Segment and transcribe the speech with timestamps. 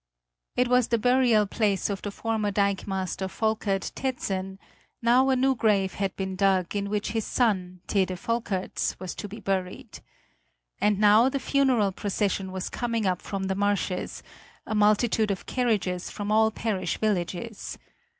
[0.55, 4.57] It was the burial place of the former dikemaster Volkert Tedsen;
[4.99, 9.27] now a new grave had been dug in which his son, Tede Volkerts, was to
[9.27, 9.99] be buried.
[10.79, 14.23] And now the funeral procession was coming up from the marshes,
[14.65, 17.77] a multitude of carriages from all parish villages.